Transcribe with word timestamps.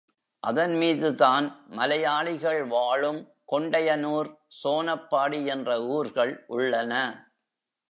அதன்மீது 0.43 1.09
தான் 1.15 1.47
மலையாளிகள் 1.69 2.61
வாழும் 2.67 3.19
கொண்டையனூர், 3.51 4.29
சோனப்பாடி 4.63 5.39
என்ற 5.45 5.69
ஊர்கள் 5.89 6.33
உள்ளன. 6.47 6.93